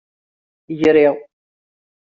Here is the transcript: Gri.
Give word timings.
Gri. 0.79 1.05